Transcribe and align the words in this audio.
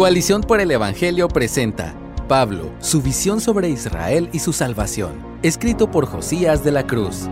Coalición 0.00 0.40
por 0.40 0.62
el 0.62 0.70
Evangelio 0.70 1.28
presenta 1.28 1.94
Pablo, 2.26 2.72
su 2.80 3.02
visión 3.02 3.38
sobre 3.38 3.68
Israel 3.68 4.30
y 4.32 4.38
su 4.38 4.54
salvación, 4.54 5.22
escrito 5.42 5.90
por 5.90 6.06
Josías 6.06 6.64
de 6.64 6.72
la 6.72 6.86
Cruz. 6.86 7.28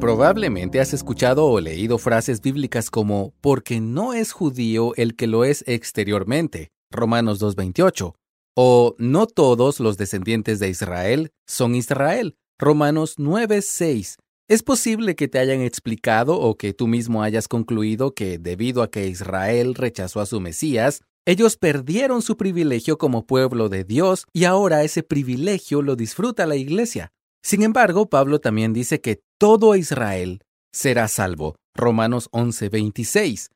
Probablemente 0.00 0.80
has 0.80 0.94
escuchado 0.94 1.44
o 1.44 1.60
leído 1.60 1.98
frases 1.98 2.40
bíblicas 2.40 2.88
como 2.88 3.34
porque 3.42 3.82
no 3.82 4.14
es 4.14 4.32
judío 4.32 4.94
el 4.94 5.14
que 5.14 5.26
lo 5.26 5.44
es 5.44 5.62
exteriormente, 5.66 6.70
Romanos 6.90 7.38
2.28, 7.42 8.14
o 8.56 8.94
no 8.96 9.26
todos 9.26 9.78
los 9.78 9.98
descendientes 9.98 10.58
de 10.58 10.70
Israel 10.70 11.32
son 11.46 11.74
Israel, 11.74 12.38
Romanos 12.58 13.18
9.6. 13.18 14.16
Es 14.48 14.62
posible 14.62 15.16
que 15.16 15.28
te 15.28 15.38
hayan 15.38 15.60
explicado 15.60 16.40
o 16.40 16.56
que 16.56 16.72
tú 16.72 16.86
mismo 16.86 17.22
hayas 17.22 17.46
concluido 17.46 18.14
que 18.14 18.38
debido 18.38 18.82
a 18.82 18.90
que 18.90 19.06
Israel 19.08 19.74
rechazó 19.74 20.20
a 20.20 20.26
su 20.26 20.40
Mesías, 20.40 21.02
ellos 21.28 21.56
perdieron 21.56 22.22
su 22.22 22.36
privilegio 22.36 22.98
como 22.98 23.26
pueblo 23.26 23.68
de 23.68 23.82
Dios 23.82 24.26
y 24.32 24.44
ahora 24.44 24.84
ese 24.84 25.02
privilegio 25.02 25.82
lo 25.82 25.96
disfruta 25.96 26.46
la 26.46 26.54
iglesia. 26.54 27.12
Sin 27.42 27.62
embargo, 27.62 28.08
Pablo 28.08 28.40
también 28.40 28.72
dice 28.72 29.00
que 29.00 29.20
todo 29.36 29.74
Israel 29.74 30.44
será 30.72 31.08
salvo. 31.08 31.56
Romanos 31.74 32.28
11:26. 32.30 33.50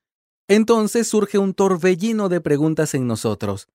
Entonces 0.49 1.07
surge 1.07 1.39
un 1.39 1.55
torbellino 1.55 2.29
de 2.29 2.41
preguntas 2.41 2.95
en 2.95 3.07
nosotros. 3.07 3.69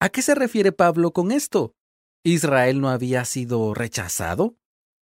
¿A 0.00 0.08
qué 0.08 0.22
se 0.22 0.36
refiere 0.36 0.70
Pablo 0.70 1.12
con 1.12 1.32
esto? 1.32 1.74
¿Israel 2.24 2.80
no 2.80 2.90
había 2.90 3.24
sido 3.24 3.74
rechazado? 3.74 4.54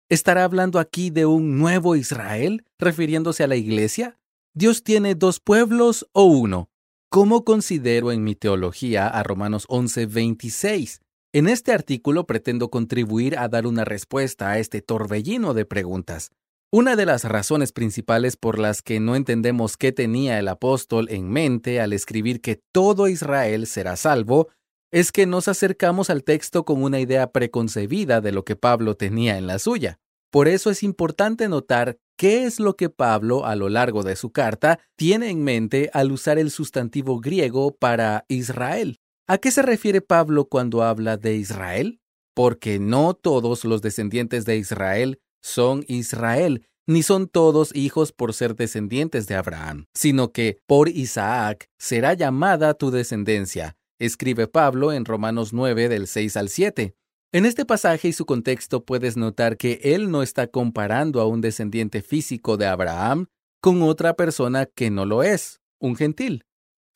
¿Estará 0.10 0.44
hablando 0.44 0.78
aquí 0.78 1.10
de 1.10 1.26
un 1.26 1.58
nuevo 1.58 1.96
Israel, 1.96 2.64
refiriéndose 2.78 3.44
a 3.44 3.48
la 3.48 3.56
iglesia? 3.56 4.20
¿Dios 4.54 4.84
tiene 4.84 5.16
dos 5.16 5.40
pueblos 5.40 6.08
o 6.14 6.26
uno? 6.26 6.70
¿Cómo 7.10 7.46
considero 7.46 8.12
en 8.12 8.26
mi 8.26 8.36
teología 8.36 9.08
a 9.08 9.24
Romanos 9.24 9.66
11:26? 9.70 11.00
En 11.34 11.48
este 11.48 11.72
artículo 11.72 12.28
pretendo 12.28 12.70
contribuir 12.70 13.38
a 13.38 13.48
dar 13.48 13.66
una 13.66 13.86
respuesta 13.86 14.52
a 14.52 14.60
este 14.60 14.82
torbellino 14.82 15.54
de 15.54 15.64
preguntas. 15.64 16.32
Una 16.70 16.98
de 16.98 17.06
las 17.06 17.24
razones 17.24 17.72
principales 17.72 18.36
por 18.36 18.60
las 18.60 18.82
que 18.82 19.00
no 19.00 19.16
entendemos 19.16 19.78
qué 19.78 19.94
tenía 19.94 20.38
el 20.38 20.50
apóstol 20.50 21.08
en 21.10 21.30
mente 21.30 21.80
al 21.80 21.94
escribir 21.94 22.42
que 22.42 22.60
todo 22.74 23.08
Israel 23.08 23.68
será 23.68 23.96
salvo 23.96 24.50
es 24.92 25.14
que 25.14 25.26
nos 25.26 25.48
acercamos 25.48 26.10
al 26.10 26.26
texto 26.26 26.66
con 26.66 26.84
una 26.84 27.00
idea 27.00 27.32
preconcebida 27.32 28.20
de 28.20 28.34
lo 28.34 28.44
que 28.44 28.58
Pablo 28.58 28.96
tenía 28.96 29.38
en 29.38 29.48
la 29.48 29.60
suya. 29.60 29.98
Por 30.32 30.48
eso 30.48 30.70
es 30.70 30.84
importante 30.84 31.48
notar 31.48 31.98
qué 32.18 32.46
es 32.46 32.60
lo 32.60 32.76
que 32.76 32.90
Pablo, 32.90 33.46
a 33.46 33.56
lo 33.56 33.70
largo 33.70 34.04
de 34.04 34.16
su 34.16 34.32
carta, 34.32 34.80
tiene 34.96 35.30
en 35.30 35.44
mente 35.44 35.90
al 35.94 36.12
usar 36.12 36.38
el 36.38 36.52
sustantivo 36.52 37.20
griego 37.20 37.76
para 37.76 38.26
Israel. 38.28 39.00
¿A 39.28 39.38
qué 39.38 39.52
se 39.52 39.62
refiere 39.62 40.02
Pablo 40.02 40.46
cuando 40.46 40.84
habla 40.84 41.18
de 41.18 41.36
Israel? 41.36 42.00
Porque 42.34 42.80
no 42.80 43.14
todos 43.14 43.66
los 43.66 43.82
descendientes 43.82 44.46
de 44.46 44.58
Israel 44.58 45.20
son 45.42 45.84
Israel, 45.88 46.66
ni 46.88 47.04
son 47.04 47.28
todos 47.28 47.76
hijos 47.76 48.12
por 48.12 48.34
ser 48.34 48.56
descendientes 48.56 49.28
de 49.28 49.36
Abraham, 49.36 49.86
sino 49.94 50.32
que 50.32 50.60
por 50.66 50.88
Isaac 50.90 51.70
será 51.78 52.14
llamada 52.14 52.74
tu 52.74 52.92
descendencia, 52.92 53.76
escribe 54.00 54.48
Pablo 54.48 54.94
en 54.94 55.06
Romanos 55.06 55.52
9 55.54 55.90
del 55.90 56.08
6 56.08 56.38
al 56.38 56.50
7. 56.50 56.96
En 57.34 57.46
este 57.46 57.66
pasaje 57.66 58.08
y 58.08 58.14
su 58.14 58.26
contexto 58.26 58.86
puedes 58.86 59.18
notar 59.18 59.58
que 59.58 59.82
él 59.84 60.12
no 60.12 60.24
está 60.24 60.48
comparando 60.48 61.20
a 61.20 61.28
un 61.28 61.42
descendiente 61.42 62.02
físico 62.02 62.56
de 62.56 62.68
Abraham 62.68 63.26
con 63.62 63.82
otra 63.82 64.14
persona 64.16 64.66
que 64.66 64.90
no 64.90 65.06
lo 65.06 65.24
es, 65.24 65.60
un 65.78 65.98
gentil, 65.98 66.46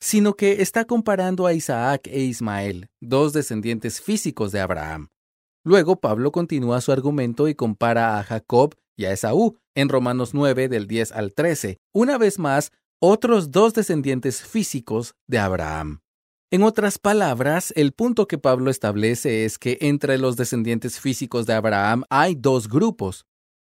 sino 0.00 0.32
que 0.34 0.62
está 0.62 0.86
comparando 0.86 1.46
a 1.46 1.52
Isaac 1.52 2.06
e 2.06 2.20
Ismael, 2.20 2.88
dos 2.98 3.34
descendientes 3.34 4.00
físicos 4.00 4.52
de 4.52 4.60
Abraham. 4.60 5.08
Luego 5.64 6.00
Pablo 6.00 6.32
continúa 6.32 6.80
su 6.80 6.92
argumento 6.92 7.46
y 7.46 7.54
compara 7.54 8.18
a 8.18 8.24
Jacob 8.24 8.74
y 8.96 9.04
a 9.04 9.12
Esaú 9.12 9.58
en 9.74 9.90
Romanos 9.90 10.32
9 10.32 10.70
del 10.70 10.86
10 10.86 11.12
al 11.12 11.34
13, 11.34 11.76
una 11.92 12.16
vez 12.16 12.38
más 12.38 12.72
otros 13.02 13.50
dos 13.50 13.74
descendientes 13.74 14.42
físicos 14.42 15.14
de 15.28 15.38
Abraham. 15.38 16.00
En 16.52 16.62
otras 16.64 16.98
palabras, 16.98 17.72
el 17.76 17.92
punto 17.92 18.28
que 18.28 18.36
Pablo 18.36 18.70
establece 18.70 19.46
es 19.46 19.58
que 19.58 19.78
entre 19.80 20.18
los 20.18 20.36
descendientes 20.36 21.00
físicos 21.00 21.46
de 21.46 21.54
Abraham 21.54 22.04
hay 22.10 22.34
dos 22.34 22.68
grupos. 22.68 23.24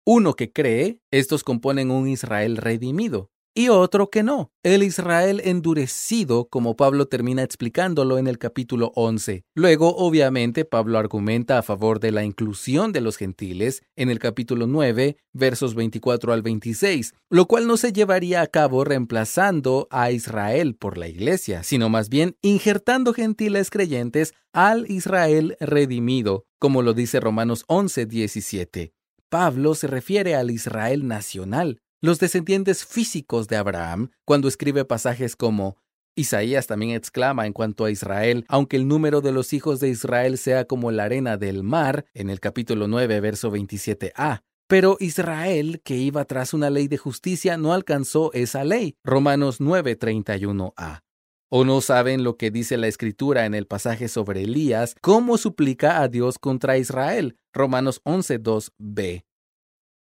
Uno 0.05 0.35
que 0.35 0.53
cree, 0.53 1.01
estos 1.11 1.43
componen 1.43 1.91
un 1.91 2.07
Israel 2.07 2.59
redimido, 2.59 3.31
y 3.57 3.71
otro 3.71 4.11
que 4.11 4.23
no, 4.23 4.53
el 4.63 4.83
Israel 4.83 5.41
endurecido, 5.43 6.47
como 6.51 6.77
Pablo 6.77 7.07
termina 7.07 7.43
explicándolo 7.43 8.19
en 8.19 8.27
el 8.27 8.37
capítulo 8.37 8.93
11. 8.95 9.45
Luego, 9.55 9.97
obviamente, 9.97 10.67
Pablo 10.67 10.99
argumenta 10.99 11.57
a 11.57 11.63
favor 11.63 11.99
de 11.99 12.13
la 12.13 12.23
inclusión 12.23 12.93
de 12.93 13.01
los 13.01 13.17
gentiles 13.17 13.83
en 13.97 14.11
el 14.11 14.19
capítulo 14.19 14.67
9, 14.67 15.17
versos 15.33 15.75
24 15.75 16.35
al 16.35 16.43
26, 16.43 17.15
lo 17.31 17.47
cual 17.47 17.67
no 17.67 17.79
se 17.79 17.95
llevaría 17.95 18.43
a 18.43 18.47
cabo 18.47 18.85
reemplazando 18.85 19.89
a 19.91 20.11
Israel 20.11 20.75
por 20.75 20.99
la 20.99 21.09
iglesia, 21.09 21.63
sino 21.63 21.89
más 21.89 22.11
bien 22.11 22.37
injertando 22.43 23.15
gentiles 23.15 23.71
creyentes 23.71 24.35
al 24.53 24.85
Israel 24.91 25.57
redimido, 25.61 26.45
como 26.59 26.83
lo 26.83 26.93
dice 26.93 27.21
Romanos 27.21 27.65
11, 27.69 28.05
17. 28.05 28.93
Pablo 29.31 29.75
se 29.75 29.87
refiere 29.87 30.35
al 30.35 30.51
Israel 30.51 31.09
nacional, 31.09 31.81
los 32.01 32.19
descendientes 32.19 32.85
físicos 32.85 33.49
de 33.49 33.57
Abraham, 33.57 34.11
cuando 34.25 34.49
escribe 34.49 34.85
pasajes 34.85 35.37
como 35.37 35.77
Isaías 36.15 36.67
también 36.67 36.93
exclama 36.93 37.47
en 37.47 37.53
cuanto 37.53 37.85
a 37.85 37.91
Israel, 37.91 38.45
aunque 38.49 38.77
el 38.77 38.89
número 38.89 39.21
de 39.21 39.33
los 39.33 39.53
hijos 39.53 39.81
de 39.81 39.91
Israel 39.91 40.39
sea 40.39 40.65
como 40.65 40.91
la 40.91 41.05
arena 41.05 41.37
del 41.37 41.63
mar, 41.63 42.07
en 42.15 42.31
el 42.31 42.41
capítulo 42.41 42.89
9, 42.89 43.21
verso 43.21 43.53
27a. 43.53 44.43
Pero 44.67 44.97
Israel, 44.99 45.81
que 45.85 45.97
iba 45.97 46.25
tras 46.25 46.55
una 46.55 46.71
ley 46.71 46.89
de 46.89 46.97
justicia, 46.97 47.57
no 47.57 47.73
alcanzó 47.73 48.33
esa 48.33 48.65
ley. 48.65 48.97
Romanos 49.05 49.61
9, 49.61 49.99
31a. 49.99 51.03
¿O 51.49 51.65
no 51.65 51.81
saben 51.81 52.25
lo 52.25 52.37
que 52.37 52.51
dice 52.51 52.77
la 52.77 52.89
escritura 52.89 53.47
en 53.47 53.55
el 53.55 53.67
pasaje 53.67 54.09
sobre 54.09 54.43
Elías, 54.43 54.97
cómo 55.01 55.39
suplica 55.39 56.03
a 56.03 56.09
Dios 56.09 56.39
contra 56.39 56.79
Israel? 56.79 57.37
Romanos 57.53 58.01
11, 58.03 58.43
2b. 58.43 59.25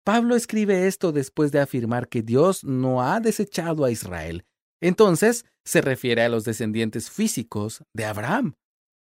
Pablo 0.07 0.37
escribe 0.37 0.87
esto 0.87 1.11
después 1.11 1.51
de 1.51 1.59
afirmar 1.59 2.07
que 2.07 2.21
Dios 2.21 2.63
no 2.63 3.03
ha 3.03 3.19
desechado 3.19 3.83
a 3.83 3.91
Israel. 3.91 4.45
Entonces, 4.79 5.43
se 5.65 5.81
refiere 5.81 6.21
a 6.21 6.29
los 6.29 6.45
descendientes 6.45 7.11
físicos 7.11 7.83
de 7.93 8.05
Abraham. 8.05 8.55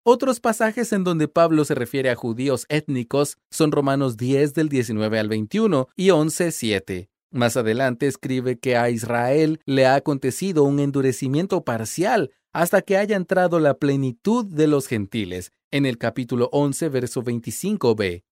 Otros 0.04 0.40
pasajes 0.40 0.92
en 0.92 1.04
donde 1.04 1.28
Pablo 1.28 1.64
se 1.64 1.76
refiere 1.76 2.10
a 2.10 2.16
judíos 2.16 2.66
étnicos 2.68 3.36
son 3.52 3.70
Romanos 3.70 4.16
10 4.16 4.52
del 4.54 4.68
19 4.68 5.20
al 5.20 5.28
21 5.28 5.86
y 5.94 6.10
11, 6.10 6.50
7. 6.50 7.08
Más 7.30 7.56
adelante 7.56 8.08
escribe 8.08 8.58
que 8.58 8.76
a 8.76 8.90
Israel 8.90 9.60
le 9.64 9.86
ha 9.86 9.94
acontecido 9.94 10.64
un 10.64 10.80
endurecimiento 10.80 11.62
parcial 11.62 12.32
hasta 12.52 12.82
que 12.82 12.96
haya 12.96 13.14
entrado 13.14 13.60
la 13.60 13.74
plenitud 13.74 14.44
de 14.44 14.66
los 14.66 14.88
gentiles, 14.88 15.52
en 15.70 15.86
el 15.86 15.98
capítulo 15.98 16.48
11, 16.50 16.88
verso 16.88 17.22
25b. 17.22 18.24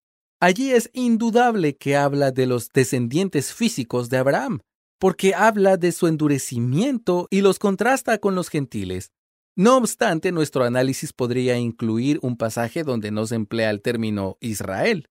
Allí 0.44 0.72
es 0.72 0.90
indudable 0.92 1.74
que 1.74 1.96
habla 1.96 2.30
de 2.30 2.44
los 2.44 2.68
descendientes 2.68 3.54
físicos 3.54 4.10
de 4.10 4.18
Abraham, 4.18 4.60
porque 5.00 5.34
habla 5.34 5.78
de 5.78 5.90
su 5.90 6.06
endurecimiento 6.06 7.28
y 7.30 7.40
los 7.40 7.58
contrasta 7.58 8.18
con 8.18 8.34
los 8.34 8.50
gentiles. 8.50 9.10
No 9.56 9.78
obstante, 9.78 10.32
nuestro 10.32 10.64
análisis 10.64 11.14
podría 11.14 11.56
incluir 11.56 12.18
un 12.20 12.36
pasaje 12.36 12.84
donde 12.84 13.10
no 13.10 13.26
se 13.26 13.36
emplea 13.36 13.70
el 13.70 13.80
término 13.80 14.36
Israel, 14.40 15.08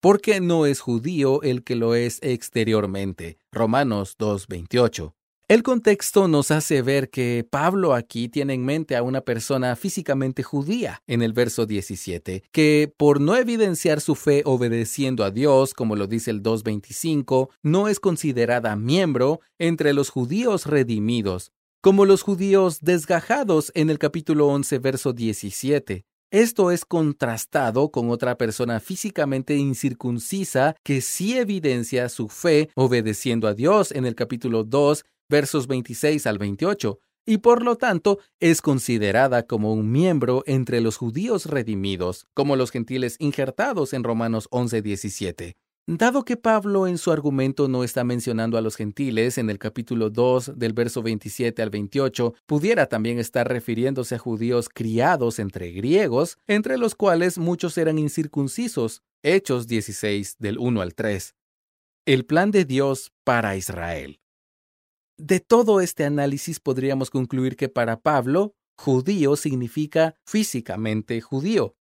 porque 0.00 0.40
no 0.40 0.64
es 0.64 0.80
judío 0.80 1.42
el 1.42 1.64
que 1.64 1.76
lo 1.76 1.94
es 1.94 2.18
exteriormente. 2.22 3.36
Romanos 3.52 4.16
2.28. 4.16 5.12
El 5.52 5.62
contexto 5.62 6.28
nos 6.28 6.50
hace 6.50 6.80
ver 6.80 7.10
que 7.10 7.46
Pablo 7.46 7.92
aquí 7.92 8.30
tiene 8.30 8.54
en 8.54 8.64
mente 8.64 8.96
a 8.96 9.02
una 9.02 9.20
persona 9.20 9.76
físicamente 9.76 10.42
judía 10.42 11.02
en 11.06 11.20
el 11.20 11.34
verso 11.34 11.66
17, 11.66 12.44
que 12.50 12.90
por 12.96 13.20
no 13.20 13.36
evidenciar 13.36 14.00
su 14.00 14.14
fe 14.14 14.40
obedeciendo 14.46 15.24
a 15.24 15.30
Dios, 15.30 15.74
como 15.74 15.94
lo 15.94 16.06
dice 16.06 16.30
el 16.30 16.42
2.25, 16.42 17.50
no 17.62 17.88
es 17.88 18.00
considerada 18.00 18.76
miembro 18.76 19.42
entre 19.58 19.92
los 19.92 20.08
judíos 20.08 20.64
redimidos, 20.64 21.52
como 21.82 22.06
los 22.06 22.22
judíos 22.22 22.78
desgajados 22.80 23.72
en 23.74 23.90
el 23.90 23.98
capítulo 23.98 24.46
11, 24.46 24.78
verso 24.78 25.12
17. 25.12 26.06
Esto 26.32 26.70
es 26.70 26.86
contrastado 26.86 27.90
con 27.90 28.08
otra 28.08 28.38
persona 28.38 28.80
físicamente 28.80 29.54
incircuncisa 29.56 30.74
que 30.82 31.02
sí 31.02 31.36
evidencia 31.36 32.08
su 32.08 32.30
fe 32.30 32.70
obedeciendo 32.74 33.46
a 33.48 33.52
Dios 33.52 33.92
en 33.92 34.06
el 34.06 34.14
capítulo 34.14 34.64
2, 34.64 35.04
versos 35.28 35.66
26 35.66 36.26
al 36.26 36.38
28, 36.38 36.98
y 37.24 37.38
por 37.38 37.62
lo 37.62 37.76
tanto 37.76 38.18
es 38.40 38.60
considerada 38.60 39.44
como 39.46 39.72
un 39.72 39.90
miembro 39.90 40.42
entre 40.46 40.80
los 40.80 40.96
judíos 40.96 41.46
redimidos, 41.46 42.26
como 42.34 42.56
los 42.56 42.70
gentiles 42.70 43.16
injertados 43.18 43.92
en 43.92 44.04
Romanos 44.04 44.48
11:17. 44.50 45.56
Dado 45.88 46.24
que 46.24 46.36
Pablo 46.36 46.86
en 46.86 46.96
su 46.96 47.10
argumento 47.10 47.66
no 47.66 47.82
está 47.82 48.04
mencionando 48.04 48.56
a 48.56 48.60
los 48.60 48.76
gentiles 48.76 49.36
en 49.36 49.50
el 49.50 49.58
capítulo 49.58 50.10
2 50.10 50.52
del 50.56 50.74
verso 50.74 51.02
27 51.02 51.60
al 51.60 51.70
28, 51.70 52.34
pudiera 52.46 52.86
también 52.86 53.18
estar 53.18 53.48
refiriéndose 53.48 54.14
a 54.14 54.18
judíos 54.18 54.68
criados 54.68 55.40
entre 55.40 55.72
griegos, 55.72 56.38
entre 56.46 56.78
los 56.78 56.94
cuales 56.94 57.36
muchos 57.36 57.76
eran 57.78 57.98
incircuncisos, 57.98 59.02
Hechos 59.24 59.66
16 59.66 60.36
del 60.38 60.58
1 60.58 60.82
al 60.82 60.94
3. 60.94 61.34
El 62.06 62.26
plan 62.26 62.52
de 62.52 62.64
Dios 62.64 63.10
para 63.24 63.56
Israel. 63.56 64.21
De 65.24 65.38
todo 65.38 65.80
este 65.80 66.04
análisis 66.04 66.58
podríamos 66.58 67.08
concluir 67.08 67.54
que 67.54 67.68
para 67.68 68.00
Pablo, 68.00 68.56
judío 68.76 69.36
significa 69.36 70.16
físicamente 70.26 71.20
judío. 71.20 71.76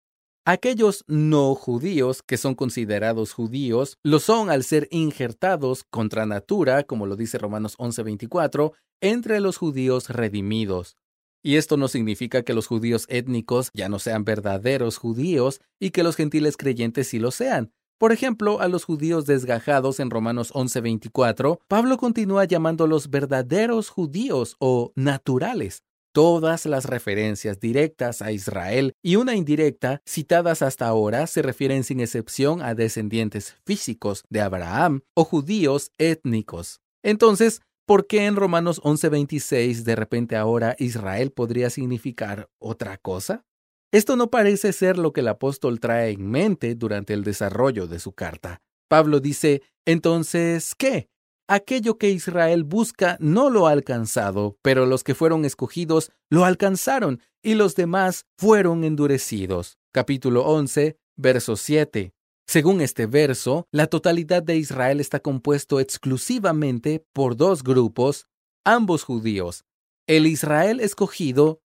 Aquellos 0.45 1.05
no 1.07 1.55
judíos 1.55 2.21
que 2.21 2.35
son 2.35 2.53
considerados 2.53 3.31
judíos 3.31 3.97
lo 4.03 4.19
son 4.19 4.49
al 4.49 4.65
ser 4.65 4.89
injertados 4.91 5.85
contra 5.89 6.25
natura, 6.25 6.83
como 6.83 7.05
lo 7.05 7.15
dice 7.15 7.37
Romanos 7.37 7.75
11:24, 7.77 8.73
entre 8.99 9.39
los 9.39 9.55
judíos 9.55 10.09
redimidos. 10.09 10.97
Y 11.41 11.55
esto 11.55 11.77
no 11.77 11.87
significa 11.87 12.43
que 12.43 12.53
los 12.53 12.67
judíos 12.67 13.05
étnicos 13.07 13.69
ya 13.73 13.87
no 13.87 13.99
sean 13.99 14.25
verdaderos 14.25 14.97
judíos 14.97 15.61
y 15.79 15.91
que 15.91 16.03
los 16.03 16.17
gentiles 16.17 16.57
creyentes 16.57 17.07
sí 17.07 17.19
lo 17.19 17.31
sean, 17.31 17.71
por 17.99 18.13
ejemplo, 18.13 18.61
a 18.61 18.69
los 18.69 18.85
judíos 18.85 19.25
desgajados 19.25 19.99
en 19.99 20.09
Romanos 20.09 20.51
11:24, 20.55 21.59
Pablo 21.67 21.97
continúa 21.97 22.45
llamándolos 22.45 23.09
verdaderos 23.09 23.89
judíos 23.89 24.55
o 24.59 24.93
naturales. 24.95 25.83
Todas 26.13 26.65
las 26.65 26.85
referencias 26.85 27.59
directas 27.59 28.21
a 28.21 28.31
Israel 28.31 28.93
y 29.03 29.17
una 29.17 29.35
indirecta 29.35 30.01
citadas 30.07 30.61
hasta 30.61 30.87
ahora 30.87 31.27
se 31.27 31.41
refieren 31.41 31.83
sin 31.83 31.99
excepción 31.99 32.61
a 32.61 32.73
descendientes 32.73 33.57
físicos 33.65 34.23
de 34.29 34.41
Abraham 34.41 35.01
o 35.13 35.25
judíos 35.25 35.91
étnicos. 35.97 36.79
Entonces, 37.03 37.61
¿por 37.85 38.07
qué 38.07 38.25
en 38.25 38.37
Romanos 38.37 38.79
11:26 38.83 39.83
de 39.83 39.95
repente 39.97 40.37
ahora 40.37 40.75
Israel 40.79 41.31
podría 41.31 41.69
significar 41.69 42.49
otra 42.59 42.97
cosa? 42.97 43.45
Esto 43.91 44.15
no 44.15 44.29
parece 44.29 44.71
ser 44.71 44.99
lo 44.99 45.13
que 45.13 45.21
el 45.21 45.27
apóstol 45.27 45.79
trae 45.79 46.11
en 46.11 46.29
mente 46.29 46.75
durante 46.75 47.13
el 47.13 47.23
desarrollo 47.23 47.87
de 47.87 47.99
su 47.99 48.11
carta. 48.13 48.61
Pablo 48.87 49.19
dice, 49.19 49.63
entonces, 49.85 50.75
¿qué? 50.75 51.09
Aquello 51.47 51.97
que 51.97 52.11
Israel 52.11 52.63
busca 52.63 53.17
no 53.19 53.49
lo 53.49 53.65
ha 53.65 53.71
alcanzado, 53.71 54.57
pero 54.61 54.85
los 54.85 55.03
que 55.03 55.15
fueron 55.15 55.43
escogidos 55.43 56.11
lo 56.29 56.45
alcanzaron 56.45 57.21
y 57.41 57.55
los 57.55 57.75
demás 57.75 58.27
fueron 58.37 58.83
endurecidos. 58.83 59.79
Capítulo 59.91 60.45
11, 60.45 60.99
verso 61.17 61.55
7. 61.55 62.13
Según 62.47 62.81
este 62.81 63.07
verso, 63.07 63.67
la 63.71 63.87
totalidad 63.87 64.43
de 64.43 64.57
Israel 64.57 64.99
está 64.99 65.19
compuesto 65.19 65.79
exclusivamente 65.79 67.03
por 67.11 67.35
dos 67.35 67.63
grupos, 67.63 68.27
ambos 68.63 69.03
judíos, 69.03 69.65
el 70.05 70.27
Israel 70.27 70.79
escogido 70.79 71.61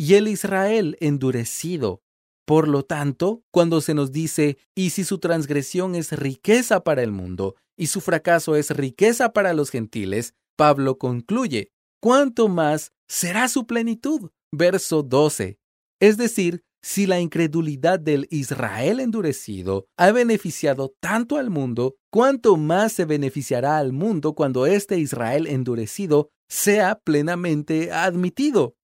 y 0.00 0.14
el 0.14 0.28
Israel 0.28 0.96
endurecido. 1.00 2.00
Por 2.46 2.68
lo 2.68 2.84
tanto, 2.84 3.42
cuando 3.50 3.82
se 3.82 3.92
nos 3.92 4.12
dice, 4.12 4.56
y 4.74 4.90
si 4.90 5.04
su 5.04 5.18
transgresión 5.18 5.94
es 5.94 6.12
riqueza 6.12 6.82
para 6.82 7.02
el 7.02 7.12
mundo, 7.12 7.54
y 7.76 7.88
su 7.88 8.00
fracaso 8.00 8.56
es 8.56 8.70
riqueza 8.70 9.34
para 9.34 9.52
los 9.52 9.68
gentiles, 9.68 10.32
Pablo 10.56 10.96
concluye, 10.96 11.70
¿cuánto 12.00 12.48
más 12.48 12.92
será 13.08 13.46
su 13.48 13.66
plenitud? 13.66 14.30
Verso 14.50 15.02
12. 15.02 15.58
Es 16.00 16.16
decir, 16.16 16.62
si 16.82 17.04
la 17.04 17.20
incredulidad 17.20 18.00
del 18.00 18.26
Israel 18.30 19.00
endurecido 19.00 19.84
ha 19.98 20.12
beneficiado 20.12 20.94
tanto 20.98 21.36
al 21.36 21.50
mundo, 21.50 21.96
¿cuánto 22.10 22.56
más 22.56 22.94
se 22.94 23.04
beneficiará 23.04 23.76
al 23.76 23.92
mundo 23.92 24.32
cuando 24.32 24.64
este 24.64 24.98
Israel 24.98 25.46
endurecido 25.46 26.30
sea 26.48 26.98
plenamente 27.04 27.92
admitido? 27.92 28.76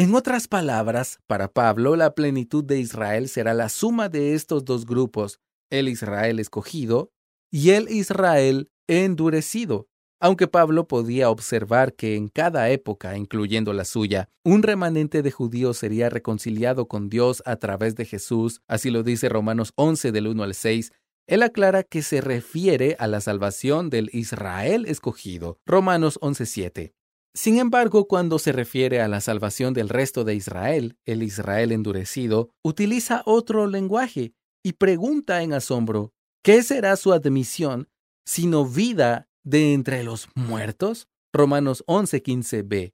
En 0.00 0.14
otras 0.14 0.48
palabras, 0.48 1.18
para 1.26 1.48
Pablo, 1.48 1.94
la 1.94 2.14
plenitud 2.14 2.64
de 2.64 2.80
Israel 2.80 3.28
será 3.28 3.52
la 3.52 3.68
suma 3.68 4.08
de 4.08 4.32
estos 4.32 4.64
dos 4.64 4.86
grupos, 4.86 5.40
el 5.68 5.90
Israel 5.90 6.38
escogido 6.38 7.12
y 7.52 7.72
el 7.72 7.86
Israel 7.90 8.70
endurecido. 8.88 9.88
Aunque 10.18 10.48
Pablo 10.48 10.88
podía 10.88 11.28
observar 11.28 11.92
que 11.92 12.16
en 12.16 12.28
cada 12.28 12.70
época, 12.70 13.14
incluyendo 13.18 13.74
la 13.74 13.84
suya, 13.84 14.30
un 14.42 14.62
remanente 14.62 15.20
de 15.20 15.32
judíos 15.32 15.76
sería 15.76 16.08
reconciliado 16.08 16.88
con 16.88 17.10
Dios 17.10 17.42
a 17.44 17.56
través 17.56 17.94
de 17.94 18.06
Jesús, 18.06 18.62
así 18.68 18.88
lo 18.88 19.02
dice 19.02 19.28
Romanos 19.28 19.74
11 19.76 20.12
del 20.12 20.28
1 20.28 20.44
al 20.44 20.54
6, 20.54 20.92
él 21.26 21.42
aclara 21.42 21.82
que 21.82 22.00
se 22.00 22.22
refiere 22.22 22.96
a 22.98 23.06
la 23.06 23.20
salvación 23.20 23.90
del 23.90 24.08
Israel 24.14 24.86
escogido. 24.88 25.58
Romanos 25.66 26.18
11.7. 26.22 26.94
Sin 27.34 27.58
embargo, 27.58 28.08
cuando 28.08 28.38
se 28.38 28.52
refiere 28.52 29.00
a 29.00 29.08
la 29.08 29.20
salvación 29.20 29.72
del 29.72 29.88
resto 29.88 30.24
de 30.24 30.34
Israel, 30.34 30.98
el 31.04 31.22
Israel 31.22 31.70
endurecido, 31.70 32.50
utiliza 32.64 33.22
otro 33.24 33.66
lenguaje 33.66 34.34
y 34.64 34.72
pregunta 34.72 35.42
en 35.42 35.52
asombro, 35.52 36.12
¿qué 36.42 36.62
será 36.62 36.96
su 36.96 37.12
admisión 37.12 37.88
sino 38.26 38.66
vida 38.66 39.28
de 39.44 39.72
entre 39.72 40.02
los 40.02 40.28
muertos? 40.34 41.08
Romanos 41.32 41.84
11:15b. 41.86 42.92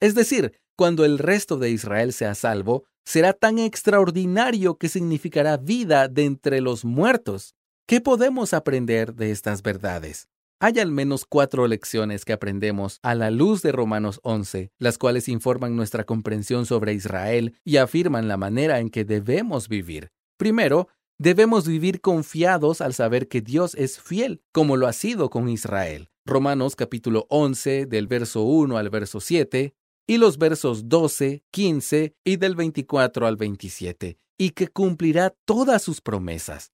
Es 0.00 0.14
decir, 0.16 0.60
cuando 0.76 1.04
el 1.04 1.18
resto 1.18 1.58
de 1.58 1.70
Israel 1.70 2.12
sea 2.12 2.34
salvo, 2.34 2.84
será 3.04 3.32
tan 3.32 3.58
extraordinario 3.58 4.76
que 4.76 4.88
significará 4.88 5.56
vida 5.56 6.08
de 6.08 6.24
entre 6.24 6.60
los 6.60 6.84
muertos. 6.84 7.54
¿Qué 7.86 8.00
podemos 8.00 8.54
aprender 8.54 9.14
de 9.14 9.30
estas 9.30 9.62
verdades? 9.62 10.28
Hay 10.64 10.78
al 10.78 10.92
menos 10.92 11.26
cuatro 11.28 11.66
lecciones 11.66 12.24
que 12.24 12.32
aprendemos 12.32 13.00
a 13.02 13.16
la 13.16 13.32
luz 13.32 13.62
de 13.62 13.72
Romanos 13.72 14.20
11, 14.22 14.70
las 14.78 14.96
cuales 14.96 15.28
informan 15.28 15.74
nuestra 15.74 16.04
comprensión 16.04 16.66
sobre 16.66 16.94
Israel 16.94 17.58
y 17.64 17.78
afirman 17.78 18.28
la 18.28 18.36
manera 18.36 18.78
en 18.78 18.88
que 18.88 19.04
debemos 19.04 19.68
vivir. 19.68 20.12
Primero, 20.36 20.86
debemos 21.18 21.66
vivir 21.66 22.00
confiados 22.00 22.80
al 22.80 22.94
saber 22.94 23.26
que 23.26 23.40
Dios 23.40 23.74
es 23.74 23.98
fiel, 23.98 24.40
como 24.52 24.76
lo 24.76 24.86
ha 24.86 24.92
sido 24.92 25.30
con 25.30 25.48
Israel. 25.48 26.10
Romanos 26.24 26.76
capítulo 26.76 27.26
11 27.28 27.86
del 27.86 28.06
verso 28.06 28.42
1 28.42 28.76
al 28.76 28.88
verso 28.88 29.18
7 29.18 29.74
y 30.06 30.18
los 30.18 30.38
versos 30.38 30.88
12, 30.88 31.42
15 31.50 32.14
y 32.22 32.36
del 32.36 32.54
24 32.54 33.26
al 33.26 33.34
27, 33.36 34.16
y 34.38 34.50
que 34.50 34.68
cumplirá 34.68 35.34
todas 35.44 35.82
sus 35.82 36.00
promesas. 36.00 36.70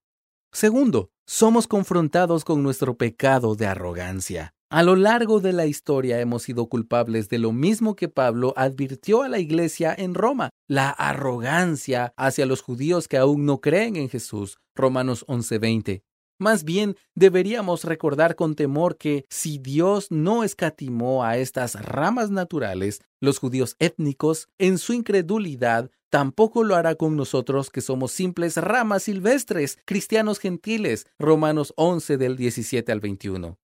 Segundo, 0.53 1.11
somos 1.31 1.67
confrontados 1.67 2.43
con 2.43 2.63
nuestro 2.63 2.97
pecado 2.97 3.55
de 3.55 3.67
arrogancia. 3.67 4.55
A 4.71 4.83
lo 4.83 4.97
largo 4.97 5.41
de 5.41 5.53
la 5.53 5.67
historia 5.67 6.21
hemos 6.21 6.43
sido 6.43 6.71
culpables 6.71 7.29
de 7.29 7.37
lo 7.37 7.53
mismo 7.53 7.97
que 7.97 8.09
Pablo 8.09 8.55
advirtió 8.57 9.23
a 9.23 9.29
la 9.29 9.39
iglesia 9.39 9.95
en 9.97 10.15
Roma, 10.15 10.49
la 10.69 10.89
arrogancia 10.89 12.15
hacia 12.17 12.47
los 12.47 12.63
judíos 12.63 13.09
que 13.09 13.19
aún 13.19 13.45
no 13.45 13.61
creen 13.61 13.97
en 13.97 14.09
Jesús. 14.09 14.57
Romanos 14.75 15.27
11:20. 15.29 16.01
Más 16.41 16.65
bien, 16.65 16.97
deberíamos 17.15 17.85
recordar 17.85 18.35
con 18.35 18.55
temor 18.55 18.97
que 18.97 19.27
si 19.29 19.59
Dios 19.59 20.11
no 20.11 20.45
escatimó 20.45 21.25
a 21.25 21.37
estas 21.37 21.75
ramas 21.75 22.31
naturales, 22.31 23.03
los 23.21 23.39
judíos 23.39 23.77
étnicos, 23.81 24.49
en 24.57 24.79
su 24.79 24.95
incredulidad, 24.95 25.91
tampoco 26.11 26.65
lo 26.65 26.77
hará 26.77 26.95
con 26.95 27.17
nosotros 27.17 27.71
que 27.71 27.81
somos 27.81 28.13
simples 28.13 28.57
ramas 28.57 29.05
silvestres, 29.05 29.79
cristianos 29.85 30.39
gentiles. 30.39 31.07
Romanos 31.19 31.73
11 31.77 32.17
del 32.17 32.37
17 32.37 32.91
al 32.93 33.01
21. 33.01 33.59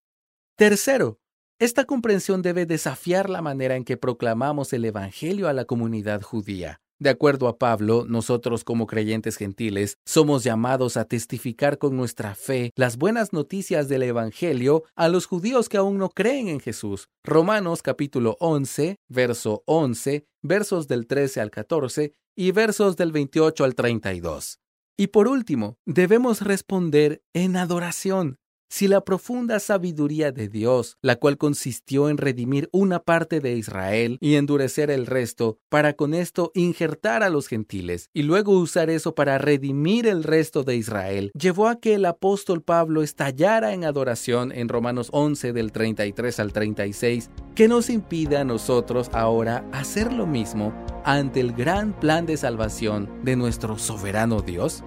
Tercero, 0.57 1.19
Esta 1.61 1.85
comprensión 1.85 2.43
debe 2.43 2.67
desafiar 2.67 3.31
la 3.31 3.41
manera 3.41 3.77
en 3.77 3.85
que 3.85 3.97
proclamamos 3.97 4.73
el 4.73 4.85
Evangelio 4.85 5.49
a 5.49 5.53
la 5.53 5.65
comunidad 5.65 6.21
judía. 6.23 6.81
De 7.01 7.11
acuerdo 7.11 7.49
a 7.49 7.59
Pablo, 7.59 8.05
nosotros 8.09 8.63
como 8.63 8.87
creyentes 8.87 9.37
gentiles 9.37 9.99
somos 10.05 10.45
llamados 10.45 10.97
a 10.97 11.05
testificar 11.05 11.79
con 11.79 11.97
nuestra 11.97 12.37
fe 12.37 12.71
las 12.77 12.97
buenas 12.97 13.33
noticias 13.33 13.89
del 13.89 14.05
Evangelio 14.05 14.85
a 14.95 15.09
los 15.09 15.27
judíos 15.27 15.69
que 15.69 15.77
aún 15.77 15.99
no 15.99 16.09
creen 16.09 16.49
en 16.49 16.61
Jesús. 16.61 17.09
Romanos 17.25 17.83
capítulo 17.83 18.37
11, 18.39 18.97
verso 19.09 19.65
11, 19.67 20.25
versos 20.43 20.87
del 20.87 21.07
13 21.07 21.41
al 21.41 21.51
14 21.51 22.13
y 22.37 22.53
versos 22.53 22.97
del 22.97 23.12
28 23.12 23.64
al 23.64 23.75
32. 23.75 24.61
Y 24.97 25.09
por 25.09 25.29
último, 25.29 25.79
debemos 25.87 26.41
responder 26.43 27.23
en 27.33 27.57
adoración. 27.57 28.38
Si 28.68 28.88
la 28.88 29.02
profunda 29.02 29.61
sabiduría 29.61 30.33
de 30.33 30.49
Dios, 30.49 30.97
la 31.00 31.16
cual 31.16 31.38
consistió 31.38 32.09
en 32.09 32.18
redimir 32.18 32.68
una 32.73 32.99
parte 32.99 33.40
de 33.40 33.56
Israel 33.56 34.18
y 34.21 34.35
endurecer 34.35 34.90
el 34.90 35.06
resto, 35.06 35.59
para 35.68 35.92
con 35.92 36.14
esto 36.14 36.50
injertar 36.54 37.23
a 37.23 37.30
los 37.30 37.47
gentiles 37.47 38.11
y 38.12 38.23
luego 38.23 38.59
usar 38.59 38.90
eso 38.90 39.14
para 39.14 39.38
redimir 39.38 40.06
el 40.06 40.25
resto 40.25 40.64
de 40.64 40.76
Israel, 40.76 41.30
llevó 41.38 41.68
a 41.68 41.78
que 41.78 41.94
el 41.94 42.04
apóstol 42.04 42.62
Pablo 42.62 43.02
estallara 43.02 43.75
en 43.75 43.85
adoración 43.85 44.50
en 44.50 44.68
Romanos 44.68 45.09
11 45.12 45.52
del 45.52 45.71
33 45.71 46.40
al 46.40 46.52
36, 46.52 47.30
que 47.54 47.68
nos 47.68 47.90
impide 47.90 48.38
a 48.38 48.44
nosotros 48.44 49.09
ahora 49.12 49.64
hacer 49.73 50.12
lo 50.12 50.26
mismo 50.26 50.73
ante 51.04 51.40
el 51.40 51.52
gran 51.52 51.99
plan 51.99 52.26
de 52.26 52.37
salvación 52.37 53.09
de 53.23 53.37
nuestro 53.37 53.78
soberano 53.78 54.40
Dios? 54.40 54.83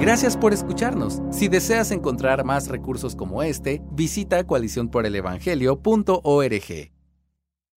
Gracias 0.00 0.36
por 0.36 0.52
escucharnos. 0.52 1.22
Si 1.30 1.48
deseas 1.48 1.90
encontrar 1.90 2.44
más 2.44 2.68
recursos 2.68 3.16
como 3.16 3.42
este, 3.42 3.80
visita 3.92 4.44
coaliciónporelevangelio.org. 4.44 6.95